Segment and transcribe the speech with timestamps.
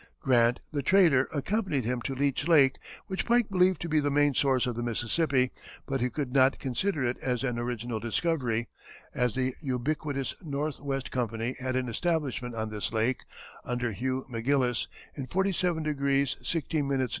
[0.19, 4.33] Grant, the trader, accompanied him to Leech Lake, which Pike believed to be the main
[4.33, 5.51] source of the Mississippi,
[5.85, 8.67] but he could not consider it as an original discovery,
[9.13, 13.21] as the ubiquitous Northwest Company had an establishment on this lake,
[13.63, 15.93] under Hugh McGillis, in 47°
[16.41, 17.09] 16´ N.